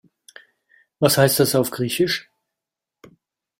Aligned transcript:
Was 0.97 1.19
heißt 1.19 1.39
das 1.39 1.53
auf 1.53 1.69
Griechisch? 1.69 2.27